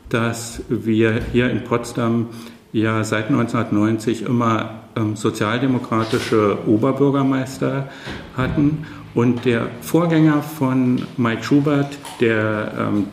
dass 0.10 0.62
wir 0.70 1.22
hier 1.32 1.50
in 1.50 1.64
Potsdam 1.64 2.28
ja 2.74 3.04
seit 3.04 3.28
1990 3.28 4.24
immer 4.24 4.82
ähm, 4.96 5.16
sozialdemokratische 5.16 6.58
Oberbürgermeister 6.68 7.90
hatten. 8.36 8.86
Und 9.14 9.46
der 9.46 9.70
Vorgänger 9.82 10.44
von 10.44 11.02
Mike 11.18 11.44
Schubert, 11.44 11.98
der 12.20 12.72
ähm, 12.78 13.08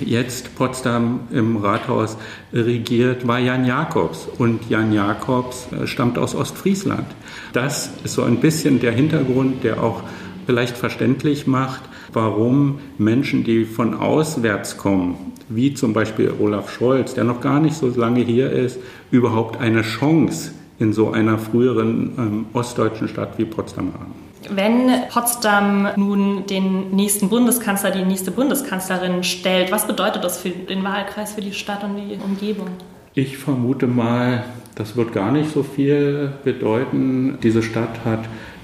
jetzt 0.00 0.54
Potsdam 0.56 1.20
im 1.30 1.56
Rathaus 1.56 2.16
regiert, 2.52 3.26
war 3.26 3.38
Jan 3.38 3.64
Jakobs. 3.64 4.28
Und 4.38 4.68
Jan 4.68 4.92
Jakobs 4.92 5.68
äh, 5.72 5.86
stammt 5.86 6.18
aus 6.18 6.34
Ostfriesland. 6.34 7.06
Das 7.52 7.90
ist 8.04 8.14
so 8.14 8.22
ein 8.22 8.40
bisschen 8.40 8.80
der 8.80 8.92
Hintergrund, 8.92 9.64
der 9.64 9.82
auch 9.82 10.02
vielleicht 10.48 10.78
verständlich 10.78 11.46
macht, 11.46 11.82
warum 12.14 12.78
Menschen, 12.96 13.44
die 13.44 13.66
von 13.66 13.92
auswärts 13.92 14.78
kommen, 14.78 15.34
wie 15.50 15.74
zum 15.74 15.92
Beispiel 15.92 16.32
Olaf 16.40 16.72
Scholz, 16.72 17.12
der 17.12 17.24
noch 17.24 17.42
gar 17.42 17.60
nicht 17.60 17.76
so 17.76 17.88
lange 17.88 18.22
hier 18.22 18.50
ist, 18.50 18.80
überhaupt 19.10 19.60
eine 19.60 19.82
Chance 19.82 20.52
in 20.78 20.94
so 20.94 21.10
einer 21.10 21.36
früheren 21.36 22.12
ähm, 22.16 22.46
ostdeutschen 22.54 23.08
Stadt 23.08 23.36
wie 23.36 23.44
Potsdam 23.44 23.92
haben. 23.92 24.14
Wenn 24.48 24.90
Potsdam 25.10 25.88
nun 25.96 26.46
den 26.46 26.92
nächsten 26.92 27.28
Bundeskanzler, 27.28 27.90
die 27.90 28.06
nächste 28.06 28.30
Bundeskanzlerin 28.30 29.24
stellt, 29.24 29.70
was 29.70 29.86
bedeutet 29.86 30.24
das 30.24 30.40
für 30.40 30.48
den 30.48 30.82
Wahlkreis, 30.82 31.34
für 31.34 31.42
die 31.42 31.52
Stadt 31.52 31.84
und 31.84 31.96
die 31.96 32.16
Umgebung? 32.24 32.68
Ich 33.12 33.36
vermute 33.36 33.86
mal, 33.86 34.44
das 34.76 34.96
wird 34.96 35.12
gar 35.12 35.30
nicht 35.30 35.52
so 35.52 35.62
viel 35.62 36.32
bedeuten. 36.42 37.36
Diese 37.42 37.62
Stadt 37.62 38.02
hat, 38.06 38.20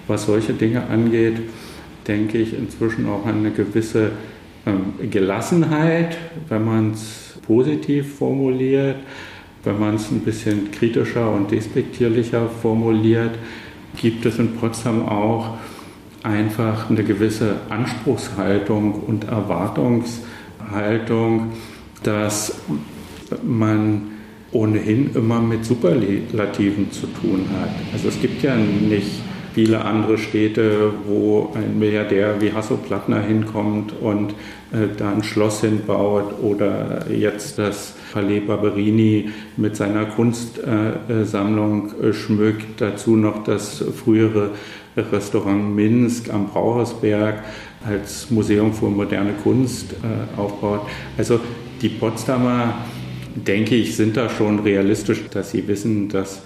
was 0.08 0.24
solche 0.24 0.54
Dinge 0.54 0.86
angeht, 0.88 1.42
denke 2.06 2.38
ich, 2.38 2.56
inzwischen 2.56 3.08
auch 3.08 3.26
eine 3.26 3.50
gewisse 3.50 4.12
ähm, 4.66 5.10
Gelassenheit, 5.10 6.16
wenn 6.48 6.64
man 6.64 6.92
es 6.92 7.38
positiv 7.46 8.16
formuliert. 8.16 8.96
wenn 9.64 9.78
man 9.80 9.96
es 9.96 10.10
ein 10.10 10.20
bisschen 10.20 10.70
kritischer 10.70 11.30
und 11.30 11.50
despektierlicher 11.50 12.48
formuliert, 12.48 13.32
gibt 14.00 14.24
es 14.26 14.38
in 14.38 14.54
Potsdam 14.56 15.06
auch 15.08 15.58
einfach 16.22 16.88
eine 16.90 17.02
gewisse 17.02 17.56
Anspruchshaltung 17.70 18.92
und 18.94 19.24
Erwartungshaltung, 19.24 21.52
dass 22.02 22.60
man 23.42 24.10
ohnehin 24.52 25.14
immer 25.14 25.40
mit 25.40 25.64
Superlativen 25.64 26.92
zu 26.92 27.06
tun 27.06 27.46
hat. 27.60 27.70
Also 27.92 28.08
es 28.08 28.20
gibt 28.20 28.42
ja 28.42 28.54
nicht 28.56 29.22
viele 29.54 29.84
andere 29.84 30.18
Städte, 30.18 30.92
wo 31.06 31.52
ein 31.54 31.78
Milliardär 31.78 32.40
wie 32.40 32.52
Hasso 32.52 32.76
Plattner 32.76 33.20
hinkommt 33.20 33.94
und 34.00 34.32
äh, 34.72 34.88
da 34.96 35.12
ein 35.12 35.22
Schloss 35.22 35.60
hinbaut 35.60 36.42
oder 36.42 37.06
jetzt 37.10 37.58
das 37.58 37.94
Palais 38.12 38.40
Barberini 38.40 39.30
mit 39.56 39.76
seiner 39.76 40.06
Kunstsammlung 40.06 41.92
äh, 42.02 42.12
schmückt, 42.12 42.80
dazu 42.80 43.16
noch 43.16 43.44
das 43.44 43.84
frühere 44.04 44.50
Restaurant 44.96 45.74
Minsk 45.74 46.32
am 46.32 46.48
Brauhausberg 46.48 47.42
als 47.86 48.30
Museum 48.30 48.72
für 48.72 48.86
moderne 48.86 49.34
Kunst 49.42 49.92
äh, 49.92 50.40
aufbaut. 50.40 50.82
Also 51.16 51.38
die 51.80 51.88
Potsdamer, 51.88 52.74
denke 53.34 53.76
ich, 53.76 53.96
sind 53.96 54.16
da 54.16 54.28
schon 54.28 54.60
realistisch, 54.60 55.22
dass 55.30 55.50
sie 55.52 55.66
wissen, 55.68 56.08
dass 56.08 56.42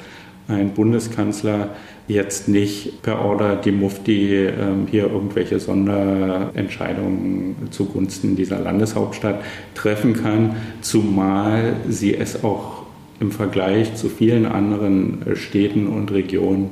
ein 0.48 0.70
Bundeskanzler 0.70 1.70
jetzt 2.08 2.48
nicht 2.48 3.02
per 3.02 3.20
Order 3.20 3.56
die 3.56 3.70
Mufti 3.70 4.46
ähm, 4.46 4.88
hier 4.90 5.04
irgendwelche 5.04 5.60
Sonderentscheidungen 5.60 7.68
zugunsten 7.70 8.34
dieser 8.34 8.58
Landeshauptstadt 8.58 9.42
treffen 9.74 10.14
kann, 10.14 10.56
zumal 10.80 11.76
sie 11.88 12.16
es 12.16 12.42
auch 12.42 12.82
im 13.20 13.30
Vergleich 13.30 13.94
zu 13.94 14.08
vielen 14.08 14.46
anderen 14.46 15.36
Städten 15.36 15.86
und 15.86 16.10
Regionen 16.10 16.70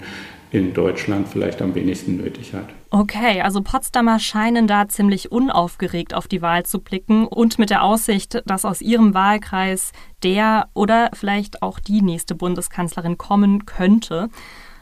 in 0.53 0.73
Deutschland 0.73 1.29
vielleicht 1.29 1.61
am 1.61 1.75
wenigsten 1.75 2.17
nötig 2.17 2.55
hat. 2.55 2.69
Okay, 2.91 3.43
also 3.43 3.63
Potsdamer 3.63 4.19
scheinen 4.19 4.67
da 4.67 4.89
ziemlich 4.89 5.33
unaufgeregt 5.33 6.15
auf 6.15 6.29
die 6.29 6.41
Wahl 6.41 6.65
zu 6.65 6.81
blicken 6.81 7.27
und 7.27 7.59
mit 7.59 7.71
der 7.71 7.83
Aussicht, 7.83 8.43
dass 8.47 8.65
aus 8.65 8.81
ihrem 8.81 9.13
Wahlkreis 9.13 9.93
der 10.23 10.69
oder 10.73 11.11
vielleicht 11.13 11.63
auch 11.63 11.81
die 11.81 12.01
nächste 12.01 12.35
Bundeskanzlerin 12.35 13.19
kommen 13.19 13.67
könnte. 13.67 14.31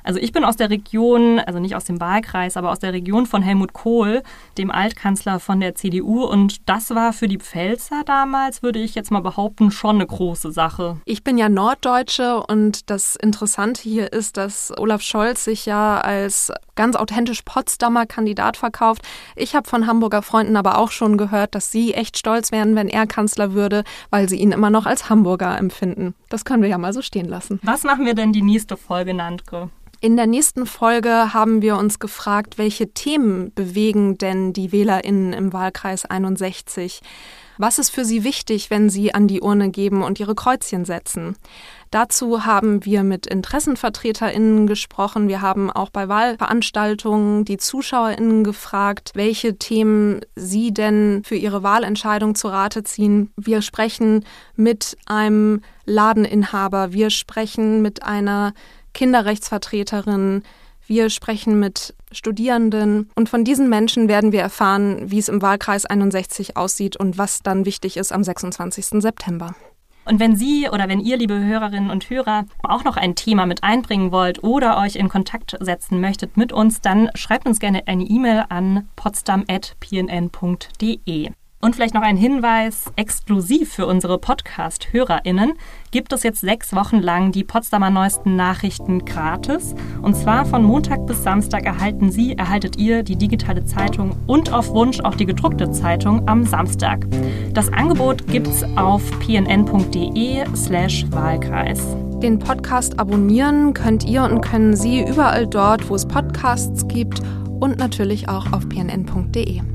Also 0.05 0.21
ich 0.21 0.33
bin 0.33 0.45
aus 0.45 0.57
der 0.57 0.71
Region, 0.71 1.41
also 1.41 1.59
nicht 1.59 1.75
aus 1.75 1.85
dem 1.85 1.99
Wahlkreis, 1.99 2.57
aber 2.57 2.71
aus 2.71 2.79
der 2.79 2.93
Region 2.93 3.27
von 3.27 3.43
Helmut 3.43 3.73
Kohl, 3.73 4.23
dem 4.59 4.71
Altkanzler 4.71 5.41
von 5.41 5.61
der 5.61 5.75
CDU. 5.75 6.25
Und 6.25 6.69
das 6.69 6.91
war 6.91 7.13
für 7.13 7.27
die 7.27 7.39
Pfälzer 7.39 8.03
damals, 8.05 8.63
würde 8.63 8.79
ich 8.79 8.95
jetzt 8.95 9.11
mal 9.11 9.21
behaupten, 9.21 9.71
schon 9.71 9.97
eine 9.97 10.07
große 10.07 10.53
Sache. 10.53 10.99
Ich 11.07 11.25
bin 11.25 11.39
ja 11.39 11.49
Norddeutsche 11.49 12.43
und 12.47 12.91
das 12.91 13.17
Interessante 13.17 13.83
hier 13.83 14.13
ist, 14.13 14.37
dass 14.37 14.73
Olaf 14.77 15.01
Scholz 15.01 15.45
sich 15.45 15.65
ja 15.67 16.01
als 16.01 16.53
ganz 16.77 16.97
authentisch 16.97 17.43
Potsdamer 17.43 18.07
Kandidat 18.07 18.57
verkauft. 18.57 19.03
Ich 19.37 19.55
habe 19.55 19.69
von 19.69 19.87
Hamburger 19.87 20.23
Freunden 20.23 20.57
aber 20.57 20.79
auch 20.79 20.91
schon 20.91 21.17
gehört, 21.17 21.55
dass 21.55 21.71
sie 21.71 21.95
echt 21.95 22.19
stolz 22.19 22.53
wären, 22.53 22.77
wenn 22.77 22.89
er 22.89 23.07
Kanzler 23.07 23.53
würde, 23.53 23.85
weil 24.11 24.29
sie 24.29 24.37
ihn 24.37 24.53
immer 24.53 24.71
noch 24.71 24.87
als 24.87 25.09
Hamburger 25.11 25.59
empfinden. 25.59 26.15
Das 26.29 26.45
können 26.45 26.63
wir 26.63 26.71
ja 26.71 26.79
mal 26.79 26.93
so 26.93 27.03
stehen 27.03 27.29
lassen. 27.29 27.61
Was 27.63 27.85
machen 27.85 28.07
wir 28.07 28.15
denn 28.15 28.33
die 28.33 28.43
nächste 28.43 28.77
Folge, 28.77 29.15
Nandke? 29.15 29.71
In 30.01 30.17
der 30.17 30.27
nächsten 30.27 30.67
Folge 30.67 31.33
haben 31.33 31.63
wir 31.63 31.79
uns 31.79 31.99
gefragt, 31.99 32.59
welche 32.59 32.93
Themen 32.93 33.53
bewegen 33.55 34.19
denn 34.19 34.53
die 34.53 34.71
WählerInnen 34.71 35.33
im 35.33 35.55
Wahlkreis 35.55 36.05
61? 36.05 37.01
Was 37.57 37.79
ist 37.79 37.91
für 37.91 38.05
sie 38.05 38.25
wichtig, 38.25 38.69
wenn 38.69 38.91
sie 38.91 39.15
an 39.15 39.29
die 39.29 39.41
Urne 39.41 39.71
geben 39.71 40.03
und 40.03 40.21
ihre 40.21 40.35
Kreuzchen 40.35 40.85
setzen? 40.85 41.37
Dazu 41.95 42.45
haben 42.45 42.85
wir 42.85 43.05
mit 43.05 43.25
InteressenvertreterInnen 43.29 44.67
gesprochen. 44.67 45.29
Wir 45.29 45.43
haben 45.43 45.71
auch 45.71 45.91
bei 45.91 46.09
Wahlveranstaltungen 46.09 47.45
die 47.45 47.57
ZuschauerInnen 47.57 48.43
gefragt, 48.43 49.13
welche 49.15 49.59
Themen 49.59 50.21
sie 50.35 50.75
denn 50.75 51.23
für 51.25 51.37
ihre 51.37 51.63
Wahlentscheidung 51.63 52.35
zu 52.35 52.49
Rate 52.49 52.83
ziehen. 52.83 53.31
Wir 53.37 53.63
sprechen 53.63 54.25
mit 54.57 54.97
einem 55.07 55.61
Ladeninhaber. 55.85 56.93
Wir 56.93 57.11
sprechen 57.11 57.81
mit 57.81 58.03
einer 58.03 58.55
Kinderrechtsvertreterinnen, 58.93 60.43
wir 60.89 61.11
sprechen 61.11 61.61
mit 61.61 61.95
Studierenden 62.11 63.09
und 63.15 63.29
von 63.29 63.45
diesen 63.45 63.69
Menschen 63.69 64.09
werden 64.09 64.33
wir 64.33 64.41
erfahren, 64.41 65.13
wie 65.13 65.21
es 65.21 65.29
im 65.29 65.41
Wahlkreis 65.41 65.87
61 65.87 66.57
aussieht 66.57 66.97
und 66.97 67.19
was 67.19 67.45
dann 67.45 67.65
wichtig 67.65 67.97
ist 67.97 68.11
am 68.11 68.25
26. 68.25 69.01
September. 69.01 69.55
Und 70.05 70.21
wenn 70.21 70.37
Sie 70.37 70.69
oder 70.71 70.89
wenn 70.89 71.01
ihr, 71.01 71.17
liebe 71.17 71.43
Hörerinnen 71.43 71.91
und 71.91 72.11
Hörer, 72.11 72.45
auch 72.63 72.85
noch 72.85 72.97
ein 72.97 73.15
Thema 73.15 73.47
mit 73.47 73.63
einbringen 73.63 74.13
wollt 74.13 74.45
oder 74.45 74.79
euch 74.79 74.97
in 74.97 75.09
Kontakt 75.09 75.57
setzen 75.61 76.01
möchtet 76.01 76.37
mit 76.37 76.53
uns, 76.53 76.81
dann 76.81 77.11
schreibt 77.15 77.47
uns 77.47 77.59
gerne 77.59 77.87
eine 77.87 78.05
E-Mail 78.05 78.45
an 78.49 78.89
potsdam.pnn.de. 78.97 81.31
Und 81.65 81.75
vielleicht 81.75 81.95
noch 81.95 82.03
ein 82.03 82.19
Hinweis, 82.19 82.93
exklusiv 82.95 83.73
für 83.73 83.87
unsere 83.87 84.19
Podcast-HörerInnen 84.19 85.55
gibt 85.93 86.13
es 86.13 86.23
jetzt 86.23 86.43
sechs 86.43 86.75
Wochen 86.75 86.99
lang 87.01 87.33
die 87.33 87.43
Potsdamer 87.43 87.89
neuesten 87.89 88.37
Nachrichten 88.37 89.07
gratis. 89.07 89.75
Und 90.03 90.15
zwar 90.15 90.45
von 90.45 90.63
Montag 90.63 91.07
bis 91.07 91.23
Samstag 91.23 91.65
erhalten 91.65 92.13
Sie, 92.13 92.37
erhaltet 92.37 92.77
ihr 92.77 93.03
die 93.03 93.17
digitale 93.17 93.65
Zeitung 93.65 94.15
und 94.27 94.53
auf 94.53 94.75
Wunsch 94.75 95.01
auch 95.01 95.15
die 95.15 95.25
gedruckte 95.25 95.71
Zeitung 95.71 96.29
am 96.29 96.45
Samstag. 96.45 97.07
Das 97.55 97.73
Angebot 97.73 98.27
gibt's 98.27 98.63
auf 98.77 99.01
pnn.de 99.21 100.45
slash 100.55 101.07
Wahlkreis. 101.13 101.81
Den 102.23 102.41
Podcast 102.41 102.99
abonnieren 102.99 103.73
könnt 103.73 104.05
ihr 104.05 104.25
und 104.25 104.43
können 104.43 104.77
Sie 104.77 105.03
überall 105.03 105.47
dort, 105.47 105.89
wo 105.89 105.95
es 105.95 106.05
Podcasts 106.07 106.87
gibt 106.89 107.23
und 107.59 107.79
natürlich 107.79 108.29
auch 108.29 108.53
auf 108.53 108.69
pnn.de. 108.69 109.74